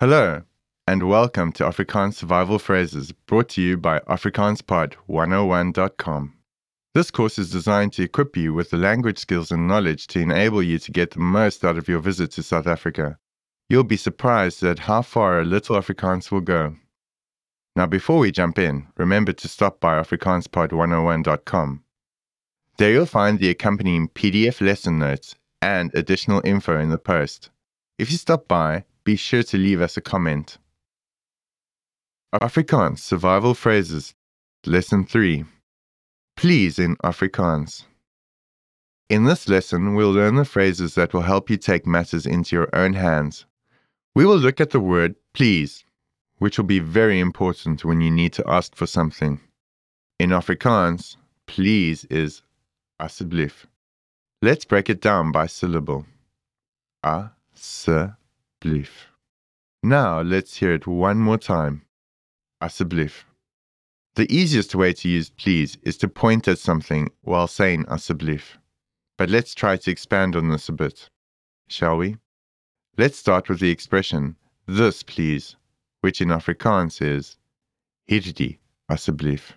Hello, 0.00 0.42
and 0.86 1.06
welcome 1.06 1.52
to 1.52 1.64
Afrikaans 1.64 2.14
Survival 2.14 2.58
Phrases 2.58 3.12
brought 3.12 3.50
to 3.50 3.60
you 3.60 3.76
by 3.76 3.98
AfrikaansPod101.com. 4.08 6.34
This 6.94 7.10
course 7.10 7.38
is 7.38 7.52
designed 7.52 7.92
to 7.92 8.04
equip 8.04 8.34
you 8.34 8.54
with 8.54 8.70
the 8.70 8.78
language 8.78 9.18
skills 9.18 9.52
and 9.52 9.68
knowledge 9.68 10.06
to 10.06 10.20
enable 10.20 10.62
you 10.62 10.78
to 10.78 10.90
get 10.90 11.10
the 11.10 11.20
most 11.20 11.66
out 11.66 11.76
of 11.76 11.86
your 11.86 11.98
visit 11.98 12.30
to 12.30 12.42
South 12.42 12.66
Africa. 12.66 13.18
You'll 13.68 13.84
be 13.84 13.98
surprised 13.98 14.62
at 14.62 14.78
how 14.78 15.02
far 15.02 15.38
a 15.38 15.44
little 15.44 15.76
Afrikaans 15.76 16.30
will 16.30 16.40
go. 16.40 16.76
Now, 17.76 17.84
before 17.84 18.20
we 18.20 18.32
jump 18.32 18.58
in, 18.58 18.86
remember 18.96 19.34
to 19.34 19.48
stop 19.48 19.80
by 19.80 20.00
AfrikaansPod101.com. 20.00 21.84
There 22.78 22.90
you'll 22.90 23.04
find 23.04 23.38
the 23.38 23.50
accompanying 23.50 24.08
PDF 24.08 24.62
lesson 24.62 24.98
notes 24.98 25.34
and 25.60 25.94
additional 25.94 26.40
info 26.42 26.80
in 26.80 26.88
the 26.88 26.96
post. 26.96 27.50
If 27.98 28.10
you 28.10 28.16
stop 28.16 28.48
by, 28.48 28.84
be 29.04 29.16
sure 29.16 29.42
to 29.42 29.56
leave 29.56 29.80
us 29.80 29.96
a 29.96 30.00
comment. 30.00 30.58
Afrikaans 32.34 32.98
Survival 32.98 33.54
Phrases 33.54 34.14
Lesson 34.66 35.04
3 35.04 35.44
Please 36.36 36.78
in 36.78 36.96
Afrikaans. 36.96 37.84
In 39.08 39.24
this 39.24 39.48
lesson, 39.48 39.94
we'll 39.94 40.12
learn 40.12 40.36
the 40.36 40.44
phrases 40.44 40.94
that 40.94 41.12
will 41.12 41.22
help 41.22 41.50
you 41.50 41.56
take 41.56 41.86
matters 41.86 42.26
into 42.26 42.54
your 42.54 42.68
own 42.72 42.92
hands. 42.92 43.46
We 44.14 44.24
will 44.24 44.38
look 44.38 44.60
at 44.60 44.70
the 44.70 44.80
word 44.80 45.16
please, 45.32 45.84
which 46.38 46.58
will 46.58 46.64
be 46.64 46.78
very 46.78 47.18
important 47.18 47.84
when 47.84 48.00
you 48.00 48.10
need 48.10 48.32
to 48.34 48.48
ask 48.48 48.76
for 48.76 48.86
something. 48.86 49.40
In 50.18 50.30
Afrikaans, 50.30 51.16
please 51.46 52.04
is 52.04 52.42
asseblief. 53.00 53.66
Let's 54.42 54.64
break 54.64 54.88
it 54.88 55.00
down 55.00 55.32
by 55.32 55.46
syllable. 55.46 56.06
Asseblief. 58.60 59.06
Now 59.82 60.20
let's 60.20 60.56
hear 60.56 60.74
it 60.74 60.86
one 60.86 61.16
more 61.18 61.38
time. 61.38 61.86
Asseblief. 62.62 63.24
The 64.16 64.30
easiest 64.30 64.74
way 64.74 64.92
to 64.92 65.08
use 65.08 65.30
please 65.30 65.78
is 65.82 65.96
to 65.98 66.08
point 66.08 66.46
at 66.46 66.58
something 66.58 67.10
while 67.22 67.46
saying 67.46 67.86
asseblief. 67.86 68.58
But 69.16 69.30
let's 69.30 69.54
try 69.54 69.78
to 69.78 69.90
expand 69.90 70.36
on 70.36 70.50
this 70.50 70.68
a 70.68 70.72
bit, 70.72 71.08
shall 71.68 71.96
we? 71.96 72.18
Let's 72.98 73.16
start 73.16 73.48
with 73.48 73.60
the 73.60 73.70
expression 73.70 74.36
this 74.66 75.02
please, 75.02 75.56
which 76.02 76.20
in 76.20 76.28
Afrikaans 76.28 77.00
is 77.00 77.38
hierdie 78.10 78.58
asseblief. 78.90 79.52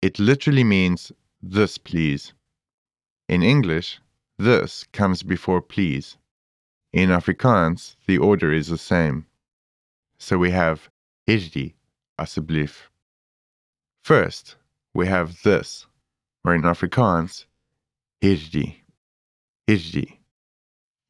It 0.00 0.18
literally 0.18 0.64
means 0.64 1.12
this 1.42 1.76
please. 1.76 2.32
In 3.28 3.42
English, 3.42 4.00
this 4.38 4.84
comes 4.92 5.22
before 5.22 5.60
please. 5.60 6.16
In 6.94 7.08
Afrikaans, 7.08 7.96
the 8.06 8.18
order 8.18 8.52
is 8.52 8.68
the 8.68 8.78
same. 8.78 9.26
So 10.16 10.38
we 10.38 10.52
have 10.52 10.88
hierdie 11.26 11.74
asseblief. 12.20 12.82
First, 14.04 14.54
we 14.94 15.08
have 15.08 15.42
this, 15.42 15.86
or 16.44 16.54
in 16.54 16.62
Afrikaans, 16.62 17.46
hierdie. 18.22 18.76
Hierdie. 19.66 20.18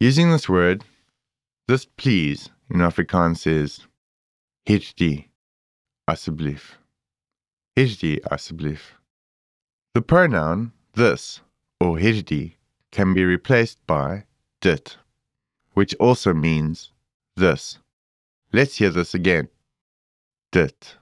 Using 0.01 0.31
this 0.31 0.49
word, 0.49 0.85
this 1.69 1.85
please 1.85 2.49
in 2.71 2.79
Afrikaans 2.79 3.47
is 3.47 3.87
hierdie 4.67 5.29
asseblief. 6.09 6.77
Hierdie 7.77 8.23
asseblief. 8.33 8.97
The 9.93 10.01
pronoun 10.01 10.73
this 10.95 11.43
or 11.79 11.99
hierdie 11.99 12.55
can 12.91 13.13
be 13.13 13.27
replaced 13.27 13.87
by 13.87 14.25
dit, 14.63 14.97
which 15.75 15.95
also 15.97 16.33
means 16.33 16.91
this. 17.37 17.79
Let's 18.53 18.77
hear 18.77 18.91
this 18.91 19.15
again. 19.15 19.49
Dit. 20.53 20.97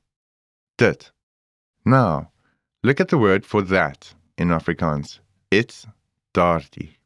Dit. 0.78 1.10
Now, 1.84 2.32
look 2.82 3.00
at 3.00 3.08
the 3.08 3.18
word 3.18 3.44
for 3.46 3.62
that 3.62 4.14
in 4.38 4.48
Afrikaans. 4.48 5.20
It's 5.50 5.86
daardie. 6.34 6.96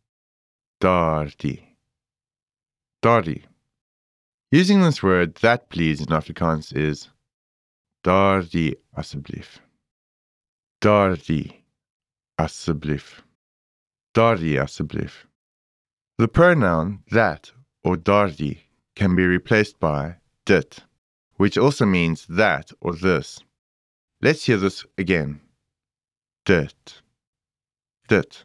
Daardie. 0.81 1.63
Daardie. 3.03 3.45
Using 4.53 4.81
this 4.81 5.03
word 5.03 5.35
that 5.37 5.69
please 5.69 6.01
in 6.01 6.07
Afrikaans 6.07 6.75
is 6.75 7.09
daardie 8.05 8.77
asseblief. 8.97 9.59
Daardie 10.81 11.63
asseblief. 12.39 13.23
Daardie 14.15 14.57
asseblief. 14.57 15.27
The 16.19 16.29
pronoun 16.29 17.01
that 17.11 17.51
or 17.87 17.97
daardie 17.97 18.59
can 18.97 19.15
be 19.15 19.25
replaced 19.25 19.79
by 19.79 20.17
dit, 20.45 20.81
which 21.37 21.57
also 21.57 21.87
means 21.87 22.27
that 22.27 22.73
or 22.81 22.93
this. 22.93 23.39
Let's 24.21 24.45
hear 24.45 24.57
this 24.57 24.85
again. 24.99 25.41
Dit. 26.45 27.01
Dit. 28.09 28.45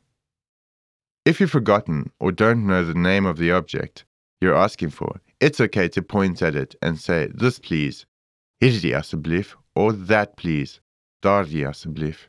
If 1.26 1.40
you've 1.40 1.50
forgotten 1.50 2.12
or 2.20 2.32
don't 2.32 2.68
know 2.68 2.86
the 2.86 2.94
name 2.94 3.26
of 3.26 3.38
the 3.40 3.52
object 3.52 4.06
you're 4.42 4.64
asking 4.68 4.92
for, 4.92 5.20
it's 5.40 5.60
okay 5.60 5.88
to 5.88 6.04
point 6.04 6.44
at 6.44 6.56
it 6.56 6.76
and 6.84 7.00
say, 7.00 7.28
this 7.34 7.58
please, 7.58 8.06
hierdie 8.62 8.94
asseblief, 8.94 9.56
or 9.76 9.92
that 9.92 10.38
please, 10.38 10.82
daardie 11.24 11.68
asseblief. 11.68 12.28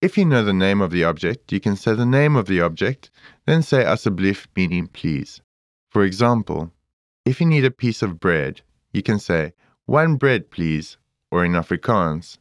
If 0.00 0.16
you 0.16 0.24
know 0.24 0.42
the 0.42 0.54
name 0.54 0.80
of 0.80 0.92
the 0.92 1.04
object, 1.04 1.52
you 1.52 1.60
can 1.60 1.76
say 1.76 1.94
the 1.94 2.06
name 2.06 2.36
of 2.36 2.46
the 2.46 2.62
object, 2.62 3.10
then 3.44 3.62
say 3.62 3.84
asseblief 3.84 4.46
meaning 4.56 4.86
please. 4.86 5.42
For 5.92 6.04
example, 6.04 6.72
if 7.26 7.38
you 7.38 7.46
need 7.46 7.66
a 7.66 7.70
piece 7.70 8.00
of 8.00 8.18
bread, 8.18 8.62
you 8.92 9.02
can 9.02 9.18
say, 9.18 9.52
one 9.84 10.16
bread 10.16 10.50
please, 10.50 10.96
or 11.30 11.44
in 11.44 11.52
Afrikaans, 11.52 12.38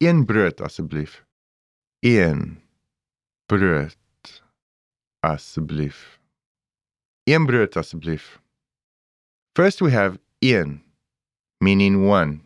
een 0.00 0.24
brood 0.26 0.60
asseblief. 0.60 1.22
Een 2.02 2.60
brood 3.46 3.96
asseblief. 5.22 6.18
Een 7.28 7.46
brood 7.46 7.76
asseblief. 7.76 8.40
First 9.54 9.80
we 9.80 9.92
have 9.92 10.18
een, 10.40 10.82
meaning 11.60 12.08
one. 12.08 12.40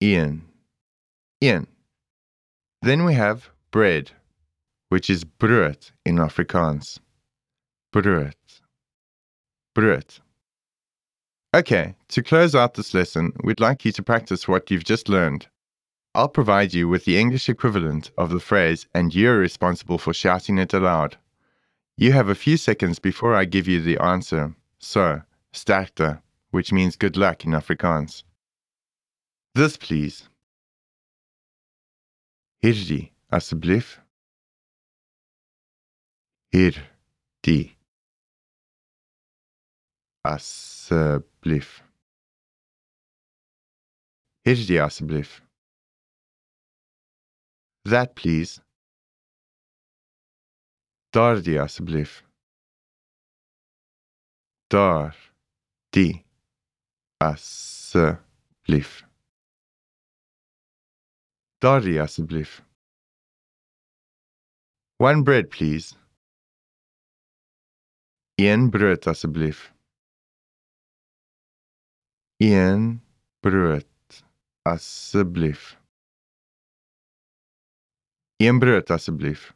Een. 0.00 0.42
Een. 1.38 1.68
Then 2.82 3.04
we 3.04 3.14
have 3.14 3.50
bread, 3.70 4.10
which 4.88 5.08
is 5.08 5.22
brood 5.22 5.92
in 6.04 6.18
Afrikaans. 6.18 6.98
Brood. 7.92 8.34
Brood. 9.78 10.12
Okay, 11.54 11.94
to 12.08 12.20
close 12.20 12.56
out 12.56 12.74
this 12.74 12.94
lesson, 12.94 13.32
we'd 13.44 13.60
like 13.60 13.84
you 13.84 13.92
to 13.92 14.02
practice 14.02 14.48
what 14.48 14.72
you've 14.72 14.82
just 14.82 15.08
learned. 15.08 15.46
I'll 16.16 16.28
provide 16.28 16.74
you 16.74 16.88
with 16.88 17.04
the 17.04 17.16
English 17.16 17.48
equivalent 17.48 18.10
of 18.18 18.30
the 18.30 18.40
phrase, 18.40 18.88
and 18.92 19.14
you're 19.14 19.38
responsible 19.38 19.98
for 19.98 20.12
shouting 20.12 20.58
it 20.58 20.74
aloud. 20.74 21.16
You 21.96 22.10
have 22.10 22.28
a 22.28 22.34
few 22.34 22.56
seconds 22.56 22.98
before 22.98 23.36
I 23.36 23.44
give 23.44 23.68
you 23.68 23.80
the 23.80 24.02
answer. 24.02 24.52
So, 24.80 25.22
sterkte, 25.54 26.22
which 26.50 26.72
means 26.72 26.96
good 26.96 27.16
luck 27.16 27.44
in 27.44 27.52
Afrikaans. 27.52 28.24
This, 29.54 29.76
please. 29.76 30.28
Hierdie, 32.64 33.12
asseblief. 33.30 33.98
Hierdie. 36.52 37.77
Asseblief. 40.28 41.82
Hierdie, 44.44 44.82
asseblief. 44.82 45.42
That, 47.84 48.14
please. 48.14 48.60
Daardie, 51.14 51.58
asseblief. 51.58 52.22
Daar. 54.68 55.16
Die. 55.96 56.24
Asseblief. 57.20 58.90
Daardie, 61.58 62.00
asseblief. 62.00 62.62
One 64.98 65.22
bread, 65.22 65.48
please. 65.48 65.96
Een 68.34 68.70
brood, 68.70 69.06
asseblief. 69.06 69.77
Een 72.40 73.02
brood, 73.40 73.84
asseblief. 74.62 75.76
Een 78.36 78.58
brood, 78.58 78.90
asseblief. 78.90 79.54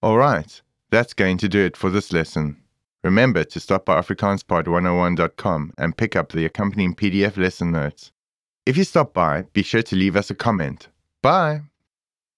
All 0.00 0.18
right, 0.18 0.62
that's 0.90 1.14
going 1.14 1.38
to 1.38 1.48
do 1.48 1.64
it 1.64 1.76
for 1.76 1.90
this 1.90 2.12
lesson. 2.12 2.62
Remember 3.02 3.44
to 3.44 3.60
stop 3.60 3.86
by 3.86 4.00
AfrikaansPod101.com 4.00 5.72
and 5.78 5.96
pick 5.96 6.14
up 6.16 6.32
the 6.32 6.44
accompanying 6.44 6.94
PDF 6.94 7.38
lesson 7.38 7.70
notes. 7.70 8.12
If 8.66 8.76
you 8.76 8.84
stop 8.84 9.14
by, 9.14 9.42
be 9.54 9.62
sure 9.62 9.82
to 9.82 9.96
leave 9.96 10.16
us 10.16 10.30
a 10.30 10.34
comment. 10.34 10.88
Bye! 11.22 11.62